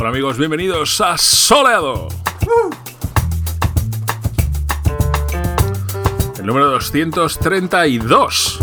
[0.00, 2.06] Hola amigos, bienvenidos a Soleado.
[6.38, 8.60] El número 232.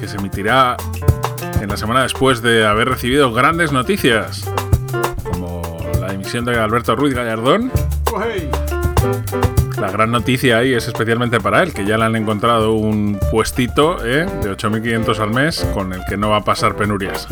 [0.00, 0.76] Que se emitirá
[1.60, 4.50] en la semana después de haber recibido grandes noticias.
[5.22, 7.70] Como la emisión de Alberto Ruiz Gallardón.
[9.80, 14.04] La gran noticia ahí es especialmente para él, que ya le han encontrado un puestito
[14.04, 14.26] ¿eh?
[14.42, 17.28] de 8.500 al mes con el que no va a pasar penurias.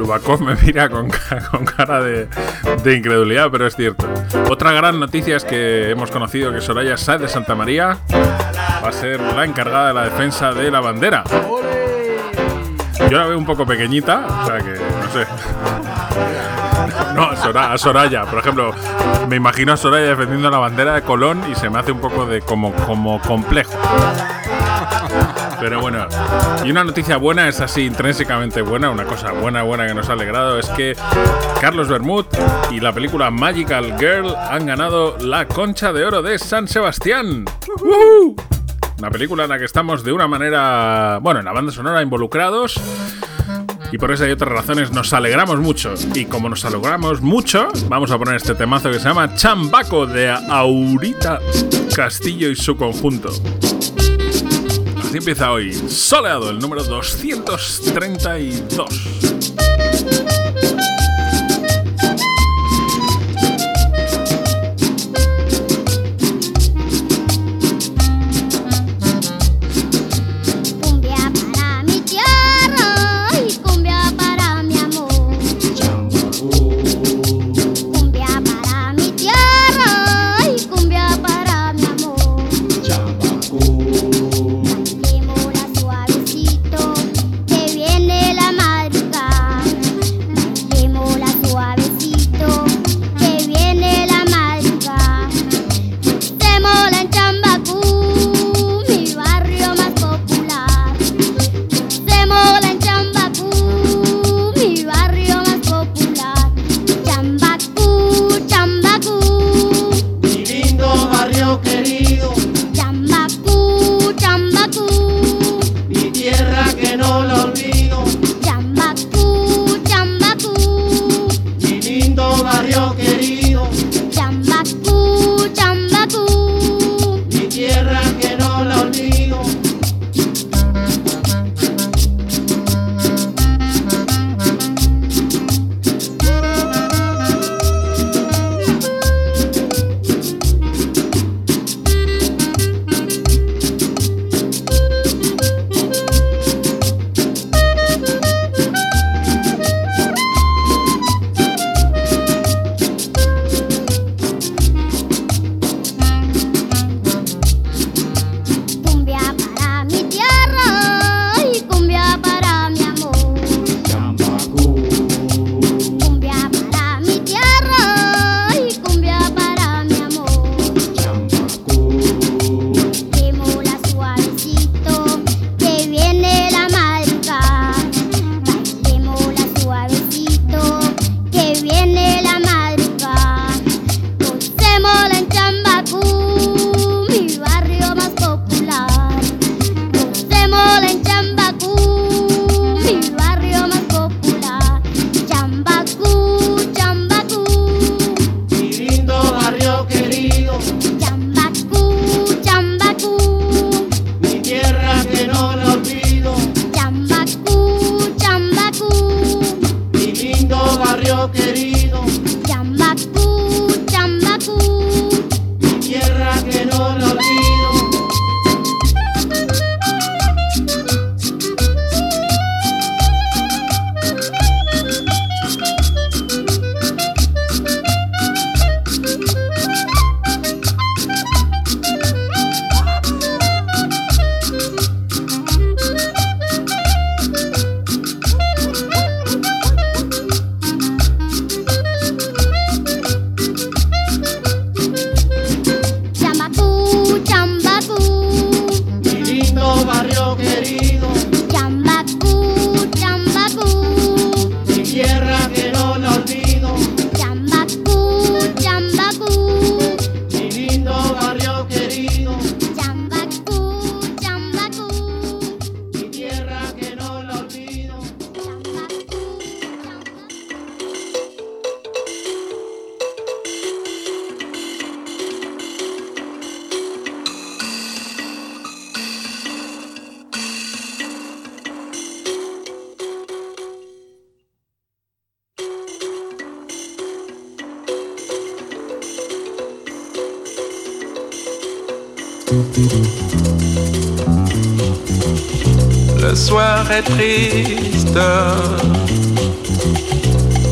[0.00, 1.10] Lubakov me mira con,
[1.50, 2.26] con cara de,
[2.82, 4.08] de, incredulidad, pero es cierto.
[4.48, 7.98] Otra gran noticia es que hemos conocido que Soraya Sáez de Santa María
[8.82, 11.24] va a ser la encargada de la defensa de la bandera.
[13.10, 15.26] Yo la veo un poco pequeñita, o sea que no sé.
[17.14, 18.72] No, a Soraya, por ejemplo,
[19.28, 22.24] me imagino a Soraya defendiendo la bandera de Colón y se me hace un poco
[22.24, 23.72] de como, como complejo.
[25.60, 26.06] Pero bueno,
[26.64, 30.14] y una noticia buena es así intrínsecamente buena, una cosa buena, buena que nos ha
[30.14, 30.96] alegrado es que
[31.60, 32.24] Carlos Bermud
[32.70, 37.44] y la película Magical Girl han ganado la Concha de Oro de San Sebastián.
[38.98, 42.80] Una película en la que estamos de una manera, bueno, en la banda sonora involucrados.
[43.92, 45.94] Y por esa y otras razones nos alegramos mucho.
[46.14, 50.30] Y como nos alegramos mucho, vamos a poner este temazo que se llama Chambaco de
[50.30, 51.40] Aurita
[51.94, 53.30] Castillo y su conjunto.
[55.10, 55.74] Así empieza hoy.
[55.88, 59.39] Soleado, el número 232.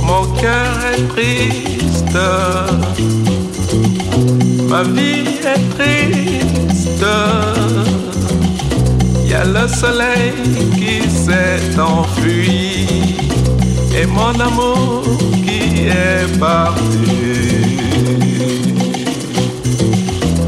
[0.03, 2.19] Mon cœur est triste,
[4.69, 7.05] ma vie est triste.
[9.29, 10.33] Y a le soleil
[10.75, 12.87] qui s'est enfui.
[14.01, 15.03] Et mon amour
[15.45, 17.59] qui est parti.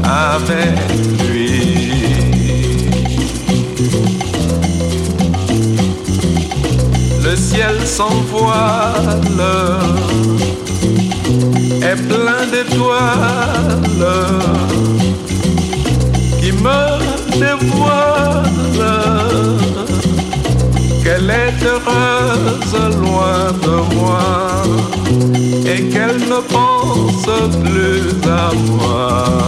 [0.03, 1.20] Avec
[7.53, 9.43] ciel sans voile
[11.89, 14.15] est plein d'étoiles
[16.39, 16.81] qui me
[17.43, 18.51] dévoilent
[21.03, 24.27] qu'elle est heureuse loin de moi
[25.65, 27.29] et qu'elle ne pense
[27.63, 29.41] plus à moi.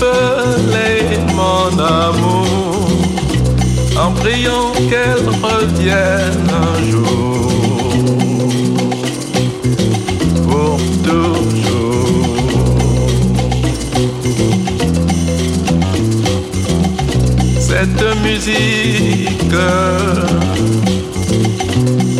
[0.00, 2.88] Rappeler mon amour
[3.98, 7.50] en priant qu'elle revienne un jour
[10.48, 11.50] pour toujours.
[17.58, 19.56] Cette musique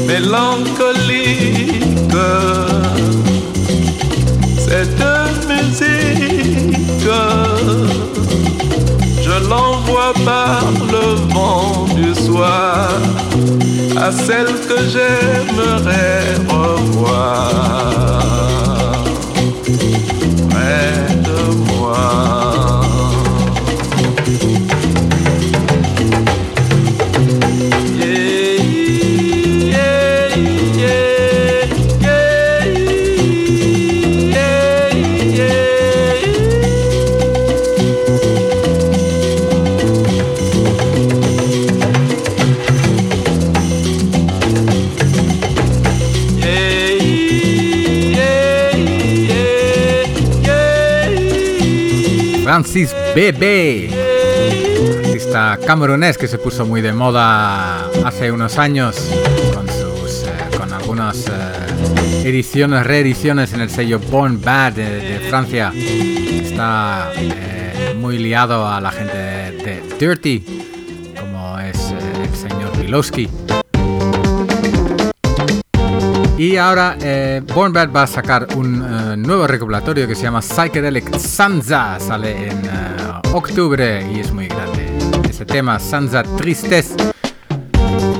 [0.06, 1.82] mélancolique,
[4.58, 5.04] cette
[5.48, 6.80] musique
[9.50, 10.62] l'envoie par
[10.94, 12.88] le vent du soir
[13.96, 17.70] à celle que j'aimerais revoir.
[52.50, 53.90] Francis Bebe,
[55.04, 58.96] artista camerunés que se puso muy de moda hace unos años
[59.54, 65.72] con, eh, algunas eh, ediciones, reediciones en el sello Born Bad de, Francia.
[65.76, 70.42] Está eh, muy liado a la gente de, Dirty,
[71.20, 73.28] como es el señor Bilowski.
[76.40, 80.40] Y ahora eh, Born Bad va a sacar un eh, nuevo recopilatorio que se llama
[80.40, 82.00] Psychedelic Sansa.
[82.00, 82.70] Sale en eh,
[83.34, 84.88] octubre y es muy grande.
[85.28, 86.94] Ese tema, Sansa Tristes,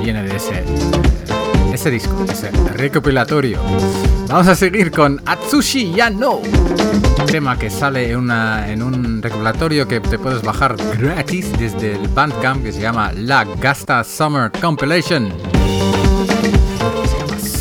[0.03, 0.63] viene de ese,
[1.73, 3.59] ese disco, ese recopilatorio.
[4.29, 6.43] Vamos a seguir con Atsushi Yano.
[7.27, 12.65] Tema que sale en, en un recopilatorio que te puedes bajar gratis desde el Bandcamp
[12.65, 15.33] que se llama La Gasta Summer Compilation.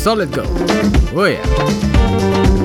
[0.00, 0.48] Solid gold.
[1.14, 2.59] Oh yeah.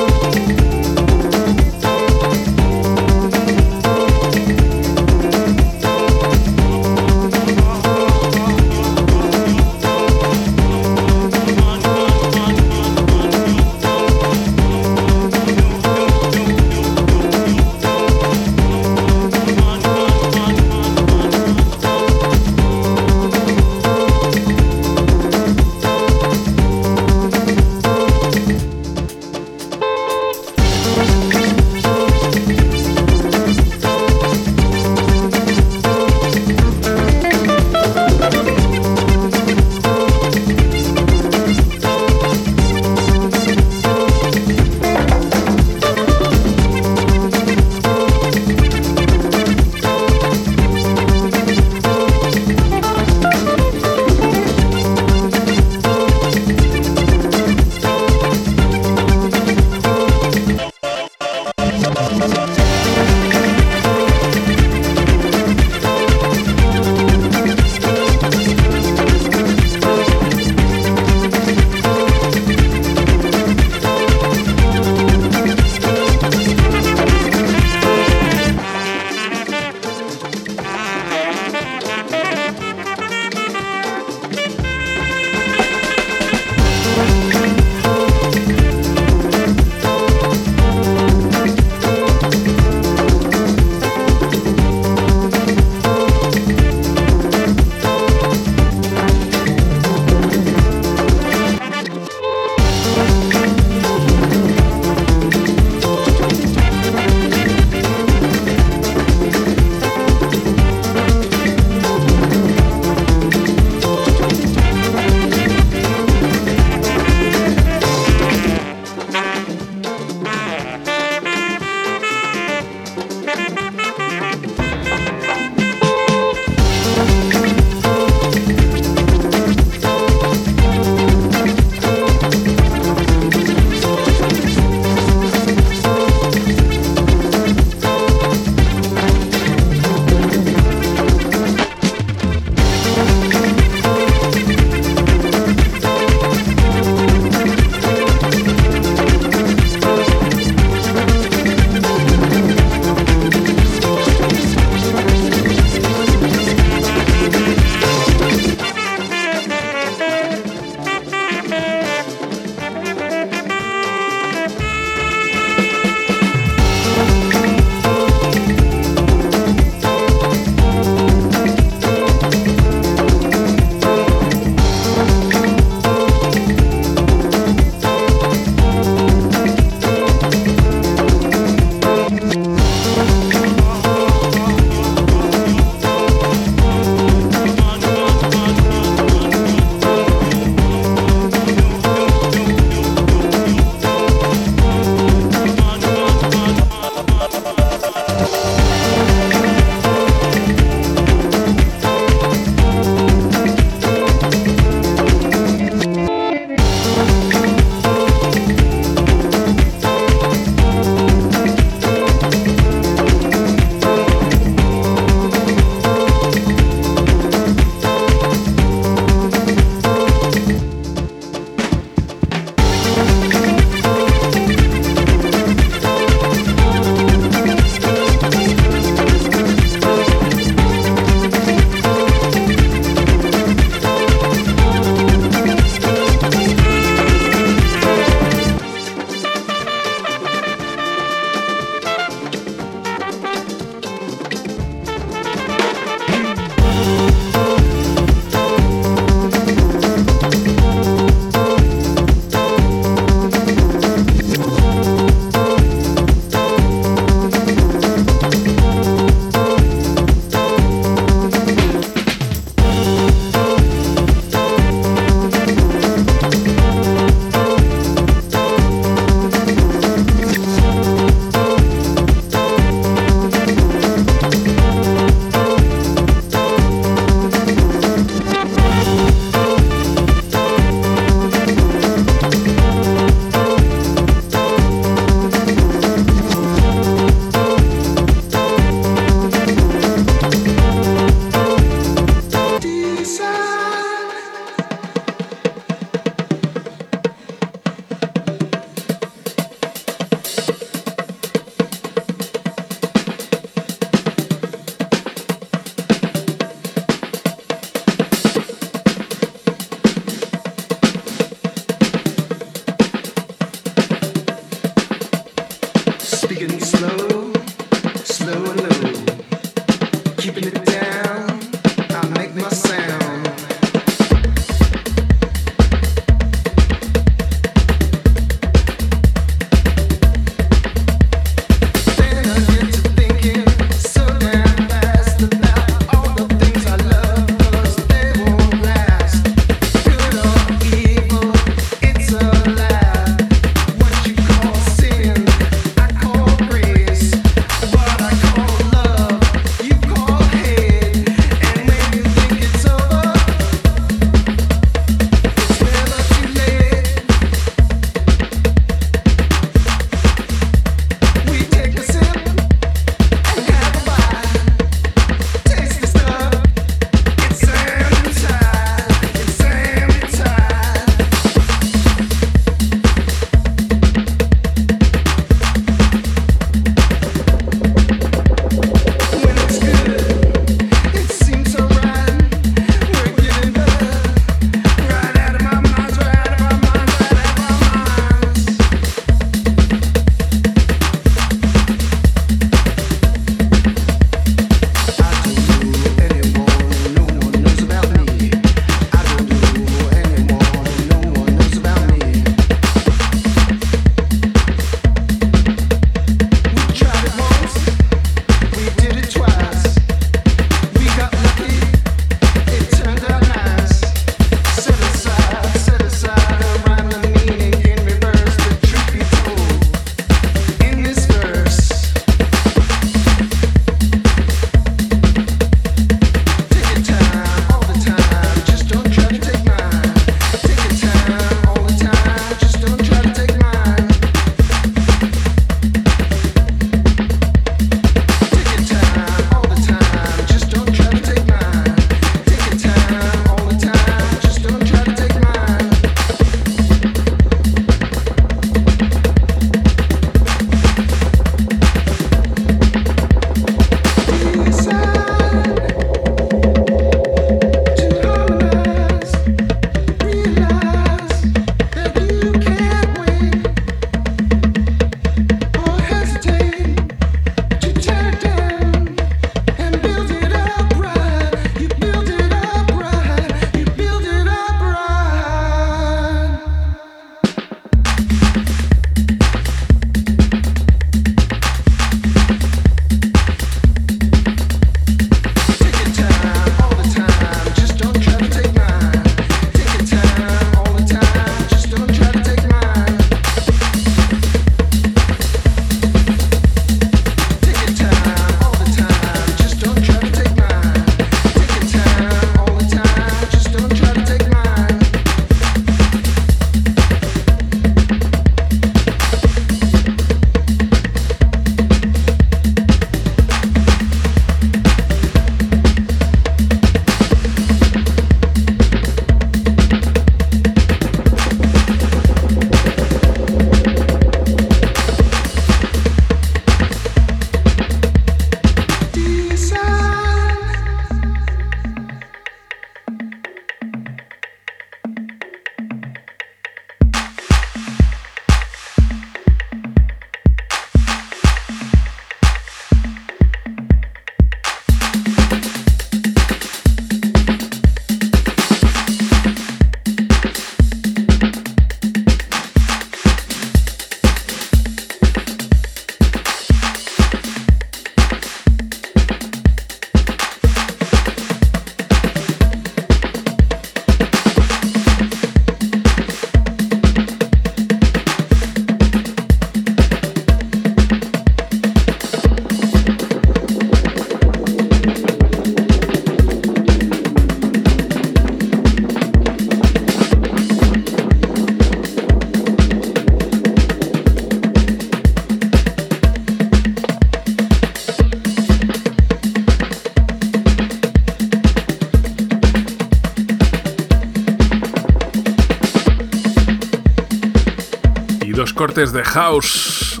[598.74, 600.00] de house,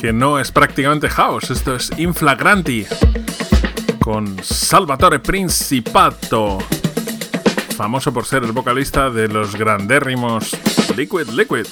[0.00, 2.84] que no es prácticamente house, esto es Inflagranti,
[4.00, 6.58] con Salvatore Principato,
[7.76, 10.50] famoso por ser el vocalista de los grandérrimos
[10.96, 11.66] Liquid Liquid.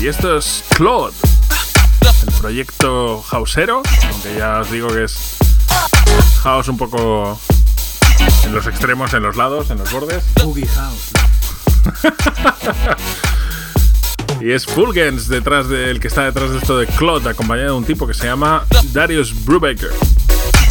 [0.00, 1.14] Y esto es Claude,
[2.26, 5.36] el proyecto hausero, aunque ya os digo que es
[6.42, 7.38] house un poco
[8.44, 10.24] en los extremos, en los lados, en los bordes.
[10.42, 11.17] Boogie House.
[14.40, 17.84] y es Fulgens detrás del que está detrás de esto de Claude acompañado de un
[17.84, 19.90] tipo que se llama Darius Brubaker,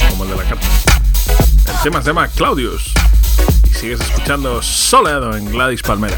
[0.10, 0.67] como el de la carta.
[1.67, 2.93] El tema se llama Claudius.
[3.69, 6.17] Y sigues escuchando Soleado en Gladys Palmera.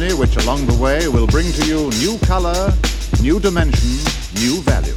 [0.00, 2.72] Journey which along the way will bring to you new color,
[3.22, 3.88] new dimension,
[4.34, 4.94] new value.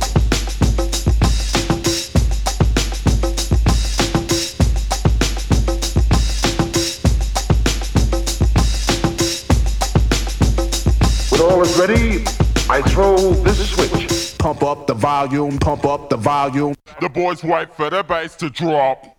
[11.29, 12.23] When all is ready,
[12.69, 14.37] I throw this switch.
[14.37, 16.75] Pump up the volume, pump up the volume.
[17.01, 19.12] The boys wait for the bass to drop.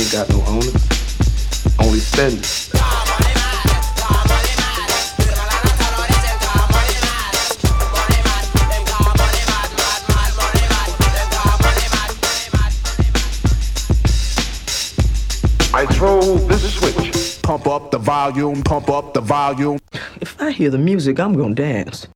[0.00, 0.74] Ain't got no owners.
[1.78, 2.70] Only spenders.
[15.72, 17.42] I throw this switch.
[17.42, 19.78] Pump up the volume, pump up the volume.
[20.20, 22.06] If I hear the music, I'm gonna dance.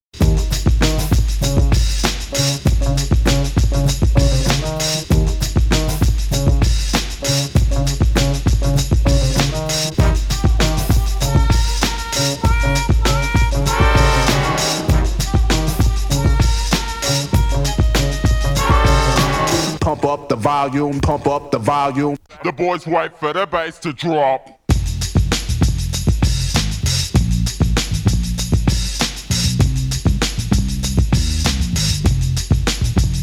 [20.69, 22.17] Volume, pump up the volume.
[22.43, 24.49] The boys wait for the bass to drop.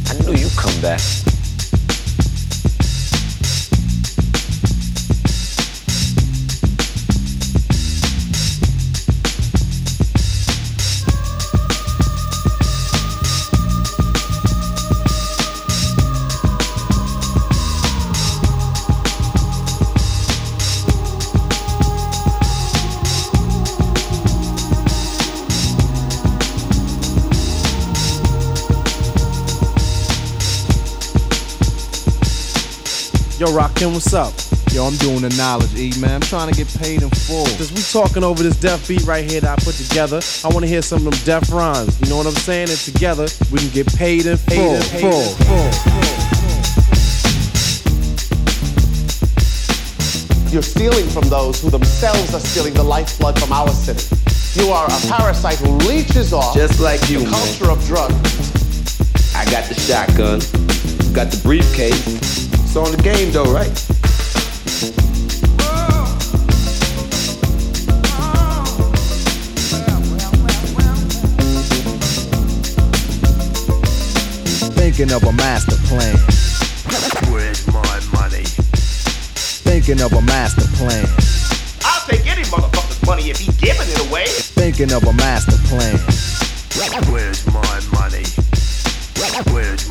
[0.08, 1.31] I knew you'd come back.
[33.41, 34.32] Yo, Rakim, what's up?
[34.71, 36.21] Yo, I'm doing the knowledge, E man.
[36.21, 37.47] I'm trying to get paid in full.
[37.47, 40.62] Since we talking over this deaf beat right here that I put together, I want
[40.62, 41.99] to hear some of them deaf rhymes.
[42.01, 42.69] You know what I'm saying?
[42.69, 44.77] And together, we can get paid in full.
[45.01, 45.71] Full, full,
[50.54, 54.06] You're stealing from those who themselves are stealing the lifeblood from our city.
[54.54, 57.34] You are a parasite who leeches off Just like you, the man.
[57.34, 58.13] culture of drugs.
[59.34, 60.41] I got the shotgun,
[61.12, 62.40] got the briefcase.
[62.73, 63.67] It's on the game though, right?
[74.71, 76.15] Thinking of a master plan.
[77.29, 78.45] Where's my money?
[78.45, 81.05] Thinking of a master plan.
[81.84, 84.27] I'll take any motherfucker's money if he's giving it away.
[84.27, 85.99] Thinking of a master plan.
[87.12, 88.23] Where's my money?
[89.51, 89.90] Where's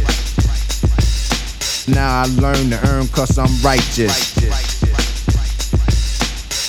[1.93, 4.35] Now I learn to earn cause I'm righteous.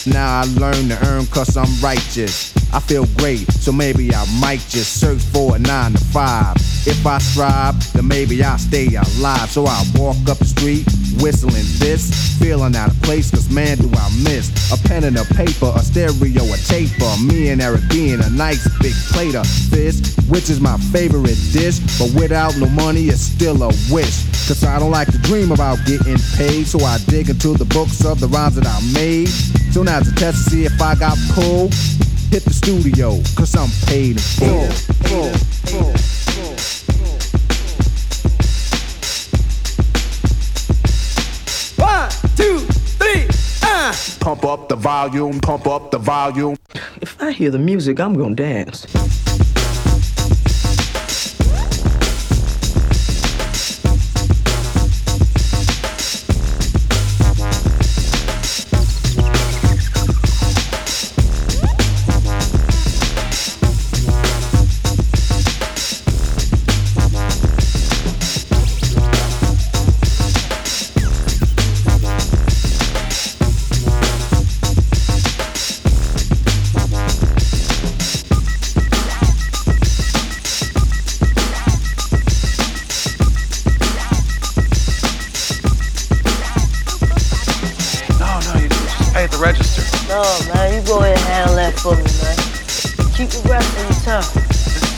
[0.04, 2.51] Now I learn to earn cause I'm righteous.
[2.74, 6.56] I feel great, so maybe I might just search for a nine to five.
[6.84, 9.50] If I strive, then maybe I'll stay alive.
[9.50, 10.86] So I walk up the street,
[11.20, 15.24] whistling this, feeling out of place, cause man do I miss a pen and a
[15.34, 17.16] paper, a stereo, a tape, taper.
[17.22, 21.78] Me and Eric being a nice big plate of fish, which is my favorite dish.
[21.98, 24.24] But without no money, it's still a wish.
[24.48, 28.04] Cause I don't like to dream about getting paid, so I dig into the books
[28.04, 29.28] of the rhymes that I made.
[29.72, 31.74] So now's a test to see if I got pulled.
[32.32, 34.70] Hit the studio, cause I'm paid in full.
[35.04, 35.34] full,
[35.68, 35.92] full,
[41.84, 42.60] One, two,
[42.96, 43.28] three,
[43.62, 43.94] ah!
[44.20, 46.56] Pump up the volume, pump up the volume.
[47.02, 48.86] If I hear the music, I'm gonna dance.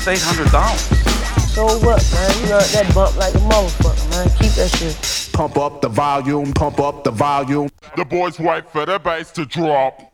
[0.05, 0.81] This is eight hundred dollars.
[1.55, 2.43] So what, man?
[2.43, 4.29] You learned that bump like a motherfucker, man.
[4.39, 5.33] Keep that shit.
[5.33, 7.71] Pump up the volume, pump up the volume.
[7.97, 10.14] The boys wait for the bass to drop.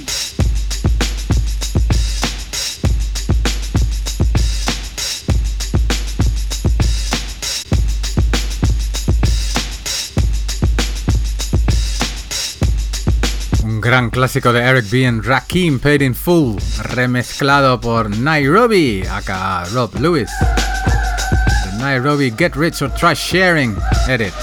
[13.81, 15.07] Gran clásico de Eric B.
[15.07, 16.57] and Rakim Paid in Full,
[16.93, 20.29] remezclado por Nairobi, aka Rob Lewis.
[20.39, 23.75] The Nairobi Get Rich or Try Sharing
[24.07, 24.33] Edit.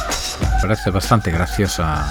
[0.61, 2.05] Parece bastante graciosa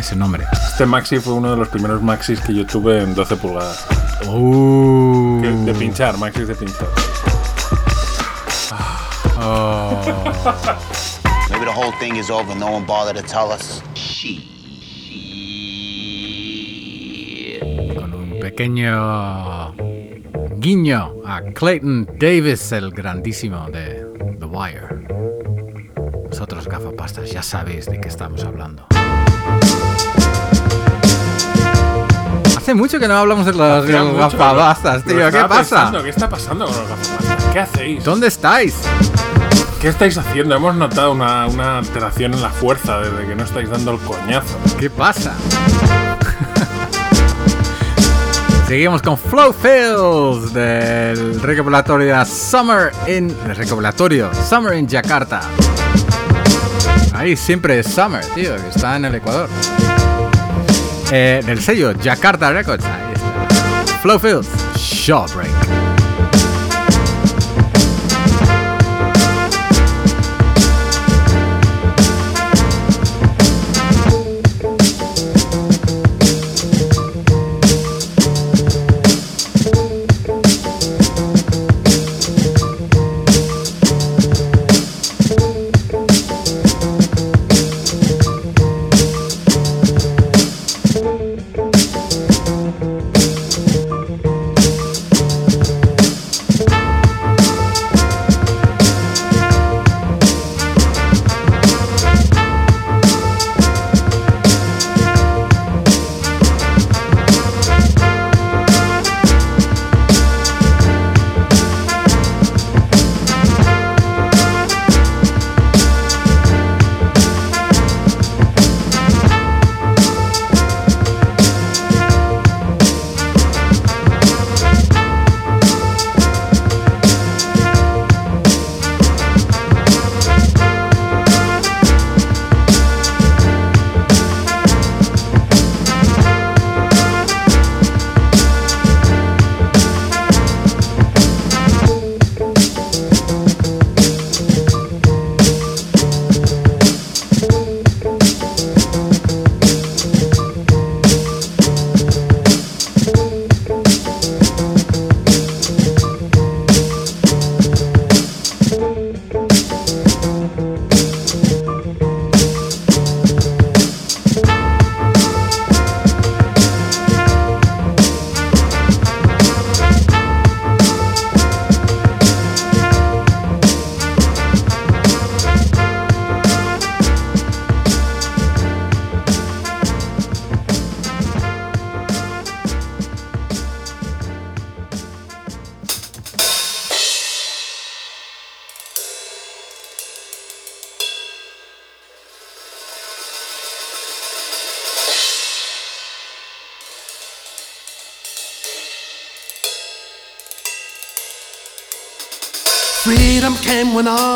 [0.00, 0.46] ese nombre.
[0.52, 3.86] Este maxi fue uno de los primeros maxis que yo tuve en 12 pulgadas.
[4.26, 5.42] Uh.
[5.66, 6.88] De pinchar, maxis de pinchar.
[9.38, 10.00] Oh.
[11.50, 12.54] Maybe the whole thing is over.
[12.54, 13.82] No one bothered to tell us.
[14.22, 14.51] Con
[18.52, 19.74] pequeño
[20.58, 24.06] guiño a Clayton Davis, el grandísimo de
[24.38, 25.06] The Wire.
[26.28, 28.86] Vosotros gafapastas ya sabéis de qué estamos hablando.
[32.54, 35.30] Hace mucho que no hablamos de los, de los gafapastas, tío.
[35.30, 35.56] ¿Qué pasa?
[35.56, 37.44] pensando, ¿Qué está pasando con los gafapastas?
[37.54, 38.04] ¿Qué hacéis?
[38.04, 38.76] ¿Dónde estáis?
[39.80, 40.54] ¿Qué estáis haciendo?
[40.54, 44.58] Hemos notado una, una alteración en la fuerza desde que no estáis dando el coñazo.
[44.78, 45.32] ¿Qué pasa?
[48.72, 53.28] Seguimos con Flow Fields del recopilatorio Summer in.
[53.44, 55.42] El recopilatorio Summer in Jakarta.
[57.12, 59.50] Ahí siempre es Summer, tío, que está en el Ecuador.
[61.12, 62.86] Eh, del sello Jakarta Records.
[62.86, 63.98] Ahí está.
[63.98, 64.48] Flow Fields.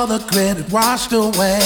[0.07, 1.61] The credit washed away.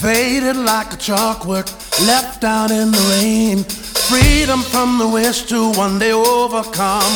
[0.00, 1.66] Faded like a chalkwork,
[2.06, 3.64] left out in the rain.
[4.08, 7.12] Freedom from the wish to one day overcome.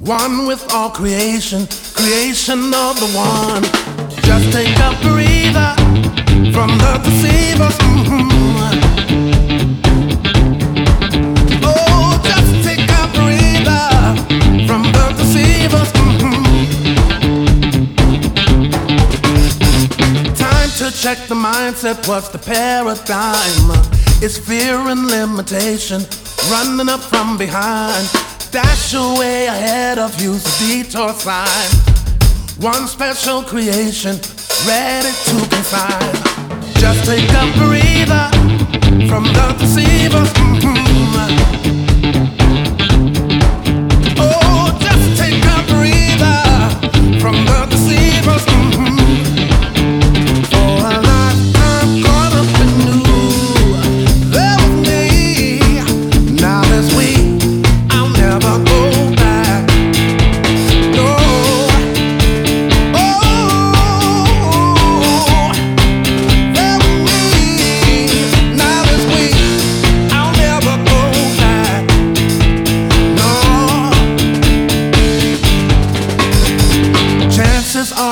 [0.00, 3.62] One with all creation, creation of the one.
[4.28, 5.72] Just take a breather
[6.52, 7.76] from the deceivers.
[7.78, 9.23] mhm.
[21.04, 22.08] Check the mindset.
[22.08, 23.68] What's the paradigm?
[24.22, 26.00] It's fear and limitation,
[26.50, 28.08] running up from behind.
[28.50, 31.70] Dash away ahead of you's a detour sign.
[32.58, 34.16] One special creation,
[34.66, 36.14] ready to consign.
[36.80, 38.30] Just take a breather
[39.06, 40.33] from the deceivers.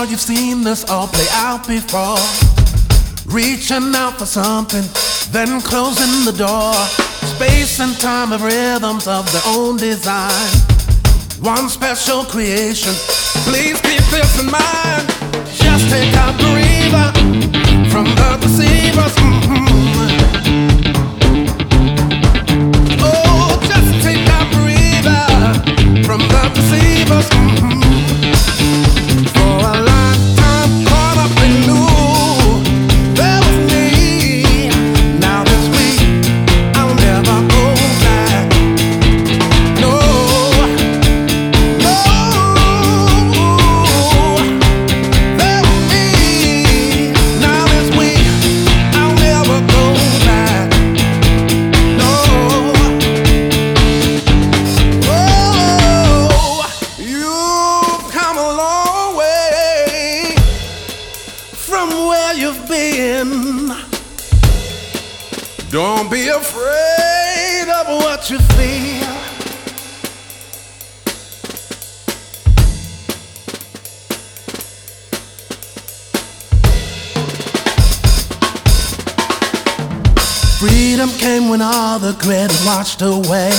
[0.03, 2.19] Are you've seen this all play out before.
[3.27, 4.83] Reaching out for something,
[5.31, 6.75] then closing the door.
[7.37, 10.51] Space and time of rhythms of their own design.
[11.41, 12.93] One special creation.
[13.47, 15.07] Please keep this in mind.
[15.55, 17.13] Just take a breather
[17.89, 19.15] from the deceivers.
[19.23, 19.63] mhm.
[23.05, 25.25] Oh, just take a breather
[26.05, 27.29] from the deceivers.
[27.31, 27.83] mhm.
[29.35, 29.92] For a
[82.65, 83.53] washed away.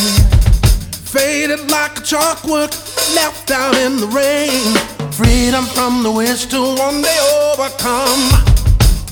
[1.14, 2.72] Faded like a chalkwork
[3.16, 4.76] left out in the rain.
[5.12, 7.20] Freedom from the wish to one day
[7.52, 8.24] overcome.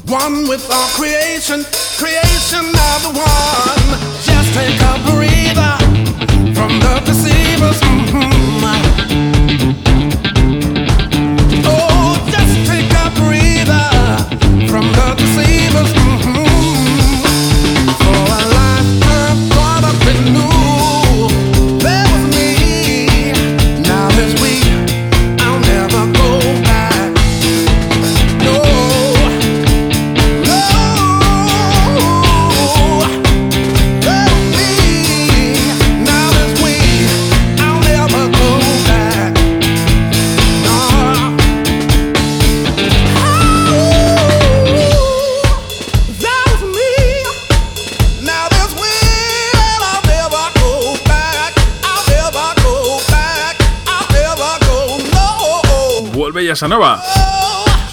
[0.05, 1.63] One with all creation,
[1.97, 3.85] creation of the one.
[4.23, 5.75] Just take a breather
[6.53, 7.79] from the deceivers.
[7.81, 8.61] mhm.
[11.65, 13.87] Oh, just take a breather
[14.69, 15.91] from the deceivers.
[15.93, 16.50] mhm.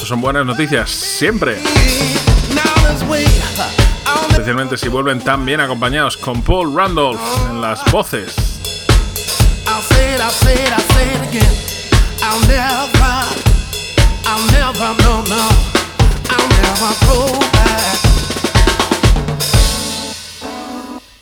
[0.04, 1.56] Son buenas noticias, siempre.
[4.28, 8.36] Especialmente si vuelven tan bien acompañados con Paul Randolph en las voces.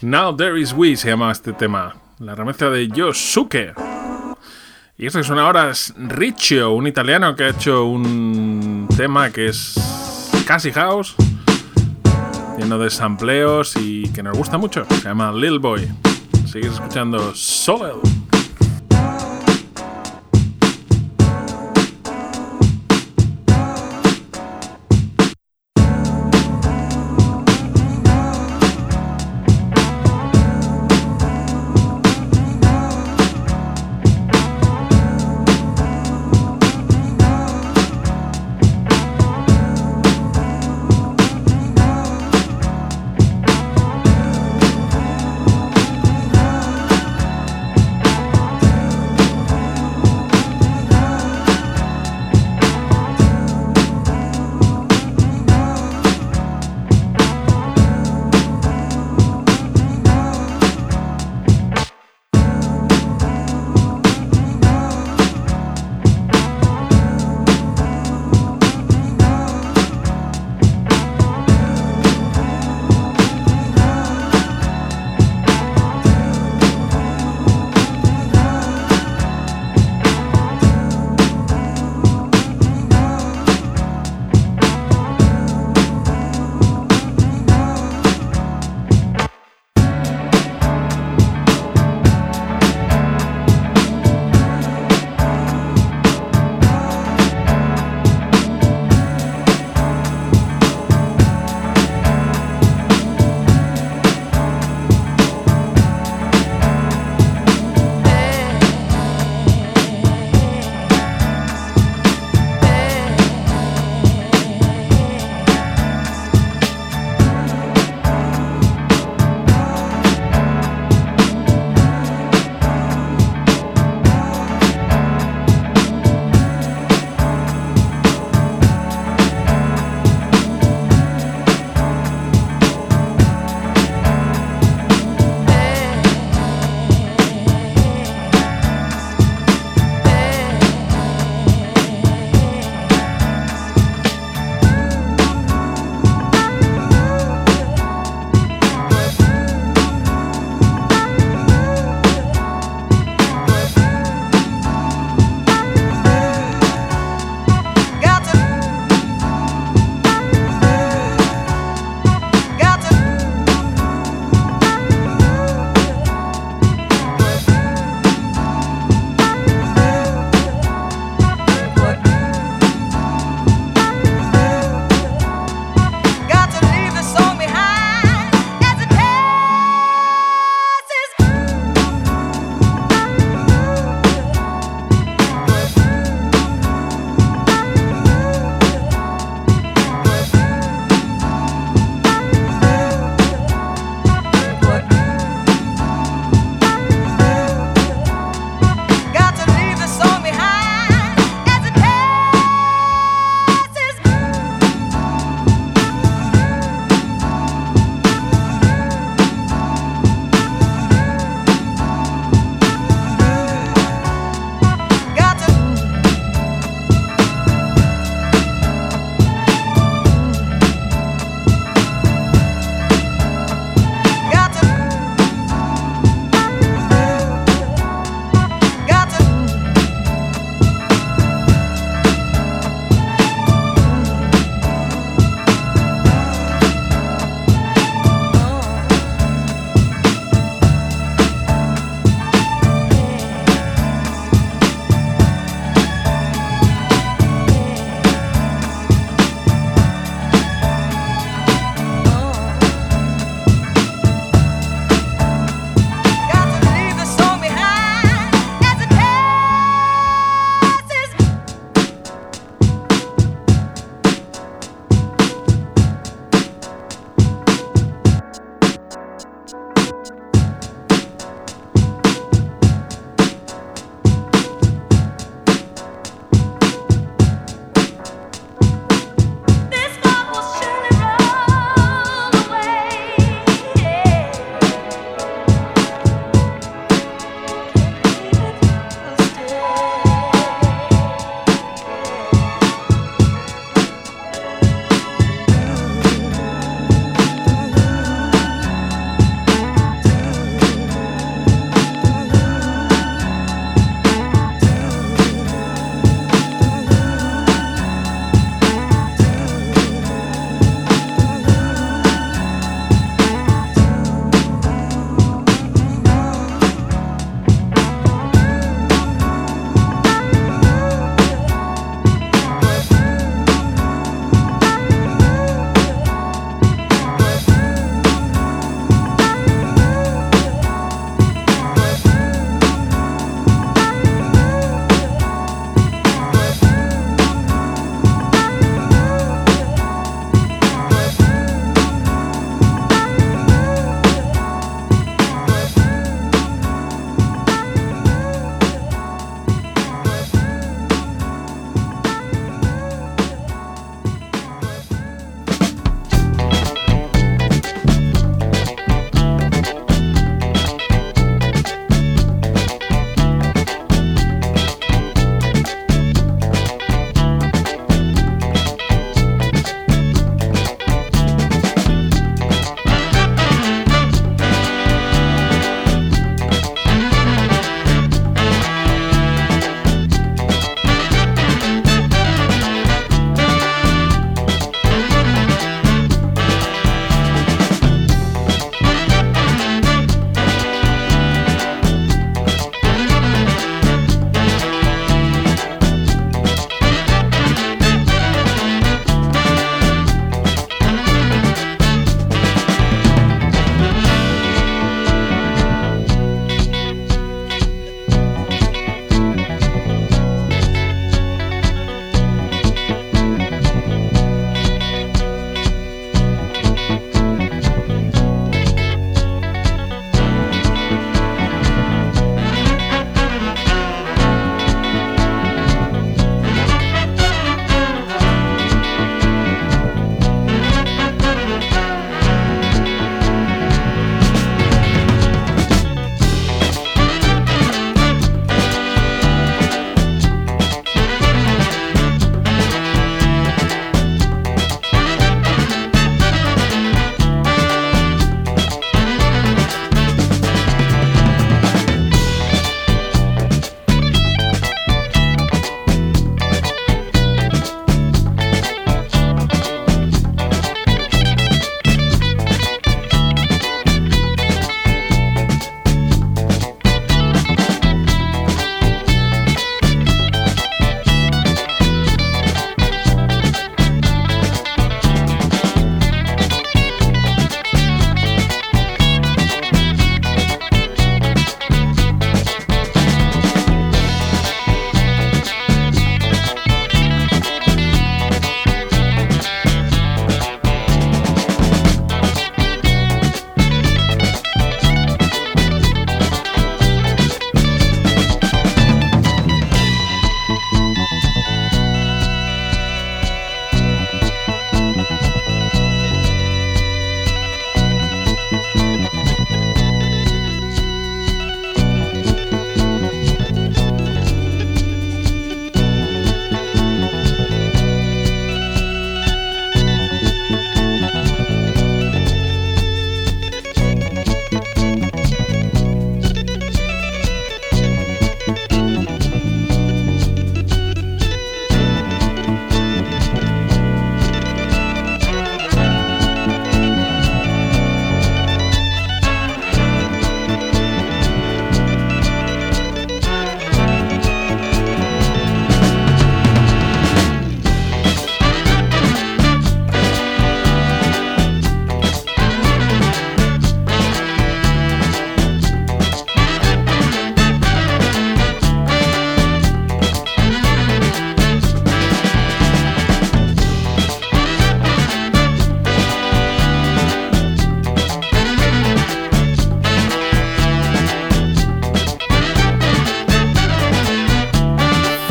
[0.01, 1.95] Now There Is We se llama este tema.
[2.19, 3.86] La remezcla de Yosuke.
[4.99, 9.49] Y esto que suena ahora es Riccio, un italiano que ha hecho un tema que
[9.49, 9.75] es
[10.47, 11.15] casi house,
[12.59, 14.87] lleno de sampleos y que nos gusta mucho.
[14.89, 15.87] Se llama Lil Boy.
[16.47, 18.01] Sigues escuchando Soul.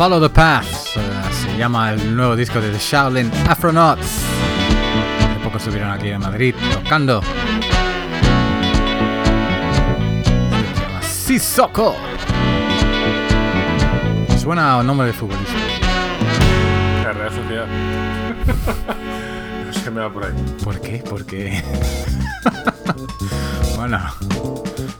[0.05, 0.97] Follow the Path.
[0.97, 1.01] eh,
[1.33, 4.21] se llama el nuevo disco de The Shaolin Afronauts.
[5.19, 7.23] Hace poco estuvieron aquí en Madrid tocando.
[10.43, 11.95] Se llama Sissoko.
[14.37, 15.53] Suena a nombre de futbolista.
[17.03, 17.67] La Real Sociedad.
[19.65, 20.33] no sé, me va por ahí.
[20.63, 21.03] ¿Por qué?
[21.09, 21.63] Porque.
[23.75, 23.99] bueno.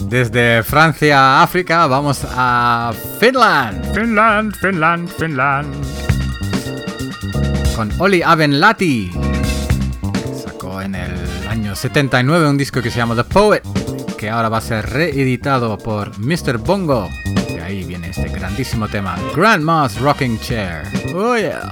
[0.07, 3.93] Desde Francia a África vamos a Finland.
[3.93, 5.85] Finland, Finland, Finland.
[7.75, 9.11] Con Oli Avenlati.
[10.43, 11.11] Sacó en el
[11.49, 13.63] año 79 un disco que se llama The Poet.
[14.17, 16.59] Que ahora va a ser reeditado por Mr.
[16.59, 17.09] Bongo.
[17.47, 19.17] De ahí viene este grandísimo tema.
[19.35, 20.83] Grandma's Rocking Chair.
[21.15, 21.71] Oh yeah.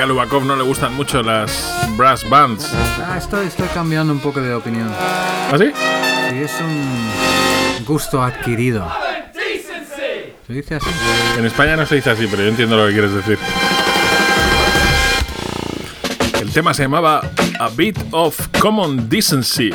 [0.00, 2.72] Que a Lubakov no le gustan mucho las brass bands.
[3.04, 4.88] Ah, estoy, estoy cambiando un poco de opinión.
[4.98, 5.66] ¿Ah, sí?
[6.30, 8.90] Sí, es un gusto adquirido.
[10.46, 10.86] ¿Se dice así?
[11.36, 13.38] En España no se dice así, pero yo entiendo lo que quieres decir.
[16.40, 17.20] El tema se llamaba
[17.58, 19.70] A Bit of Common Decency.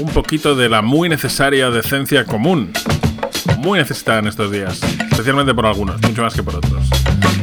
[0.00, 2.72] Un poquito de la muy necesaria decencia común.
[3.58, 4.80] Muy necesitada en estos días.
[5.10, 6.99] Especialmente por algunos, mucho más que por otros.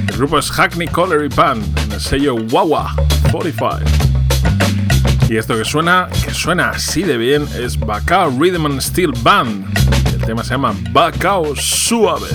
[0.10, 2.96] El grupo es Hackney Colliery Band en el sello Wawa
[3.32, 3.80] 45.
[5.30, 9.66] Y esto que suena, que suena así de bien, es Bacao Rhythm and Steel Band.
[10.14, 12.30] El tema se llama Bacao Suave.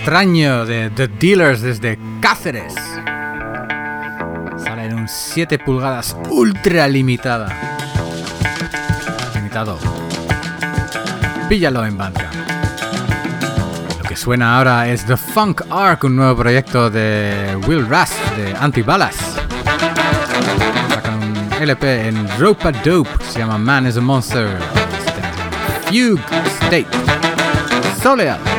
[0.00, 2.72] Extraño de The Dealers desde Cáceres.
[4.56, 7.48] Sale en un 7 pulgadas ultra limitada.
[9.34, 9.78] Limitado.
[11.50, 12.34] Píllalo en Bandcamp.
[14.02, 18.56] Lo que suena ahora es The Funk Arc, un nuevo proyecto de Will Russ de
[18.58, 19.16] Antibalas.
[20.94, 24.48] Sacan un LP en Ropa Dope se llama Man is a Monster.
[25.90, 26.22] Fugue
[26.62, 26.88] State.
[28.02, 28.49] Soleil.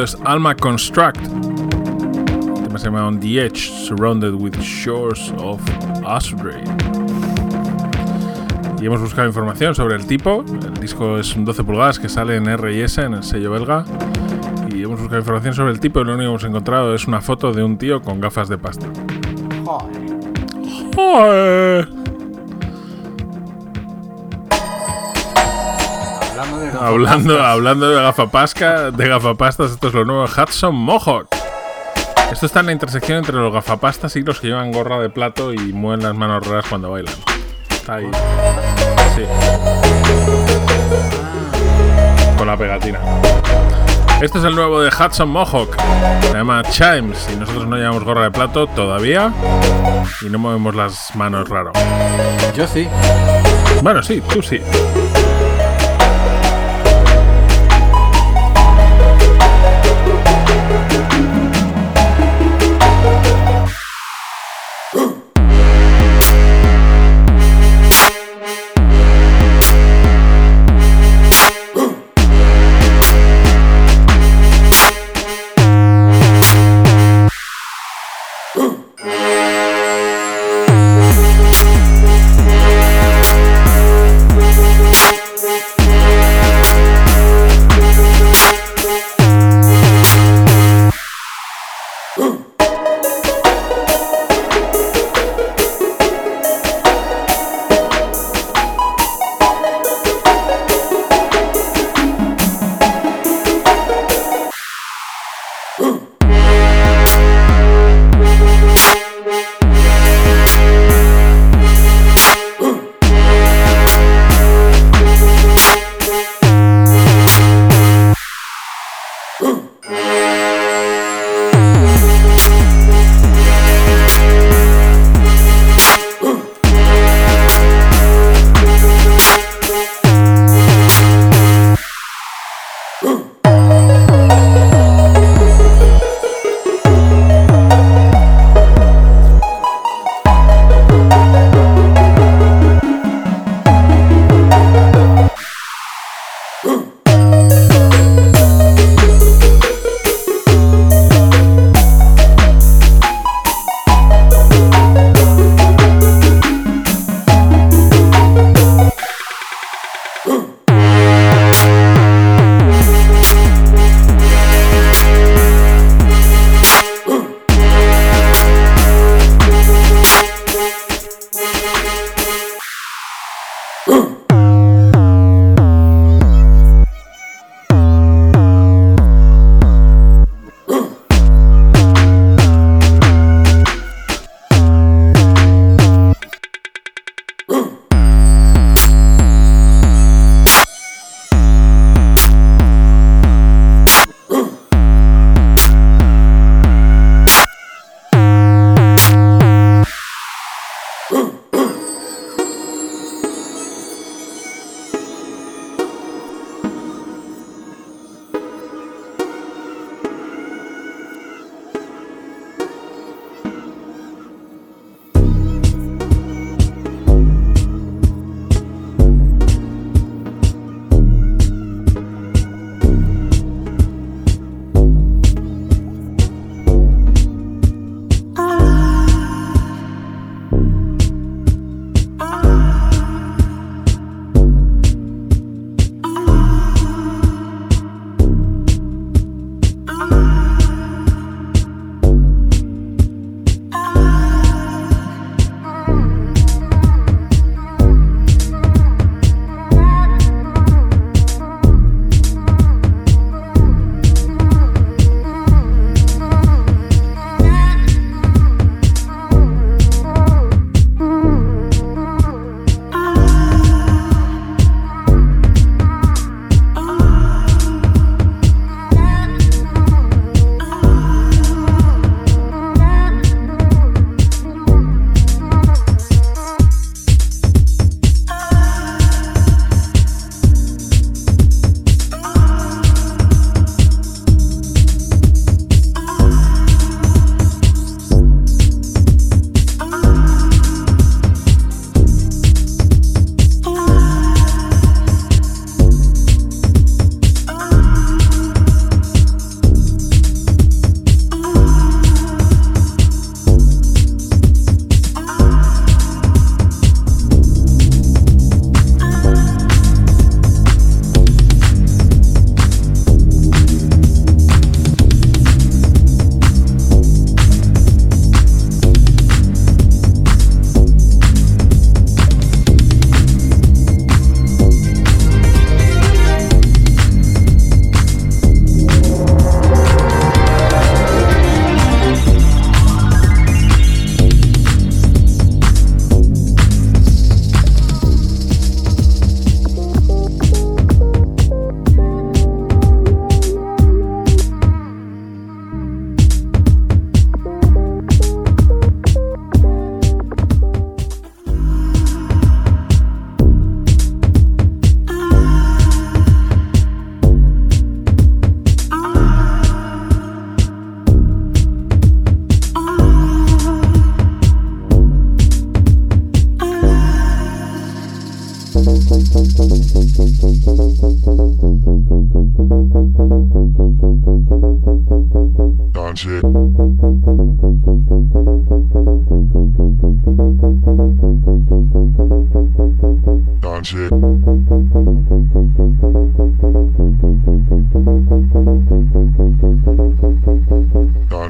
[0.00, 1.20] Esto es Alma Construct.
[1.20, 5.60] El tema se llama On the Edge, Surrounded with Shores of
[6.06, 6.62] Asbury.
[8.80, 10.42] Y hemos buscado información sobre el tipo.
[10.48, 13.84] El disco es un 12 pulgadas que sale en R&S, en el sello belga.
[14.74, 17.20] Y hemos buscado información sobre el tipo y lo único que hemos encontrado es una
[17.20, 18.86] foto de un tío con gafas de pasta.
[20.96, 21.88] Joder.
[21.90, 21.99] Hablamos
[26.60, 31.28] de Hablando, hablando de gafapasca, de gafapastas, esto es lo nuevo Hudson Mohawk.
[32.30, 35.52] Esto está en la intersección entre los gafapastas y los que llevan gorra de plato
[35.52, 37.14] y mueven las manos raras cuando bailan.
[37.68, 38.10] Está ahí.
[39.16, 39.22] Sí.
[42.38, 43.00] Con la pegatina.
[44.20, 45.76] Este es el nuevo de Hudson Mohawk.
[46.22, 49.32] Se llama Chimes y nosotros no llevamos gorra de plato todavía
[50.20, 51.72] y no movemos las manos raro.
[52.54, 52.86] Yo sí.
[53.82, 54.60] Bueno, sí, tú sí.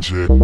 [0.02, 0.39] Shit.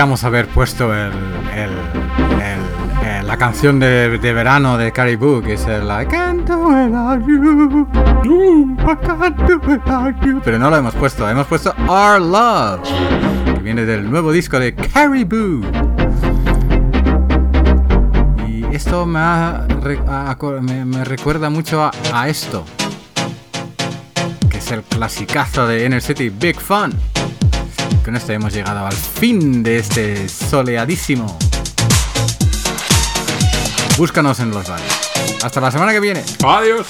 [0.00, 1.12] Podríamos haber puesto el,
[1.54, 7.86] el- la canción de, verano de Caribou, que es el I can't do without you,
[8.80, 10.40] I can't do without you.
[10.42, 12.80] Pero no lo hemos puesto, hemos puesto Our Love,
[13.54, 15.60] que viene del nuevo disco de Caribou.
[18.48, 19.66] Y esto me, ha
[20.86, 22.64] me recuerda mucho a, a esto,
[24.48, 26.90] que es el clasicazo de Inner City, Big Fun.
[28.10, 31.38] Con hemos llegado al fin de este soleadísimo.
[33.96, 35.00] Búscanos en los bares.
[35.44, 36.24] Hasta la semana que viene.
[36.42, 36.88] Adiós.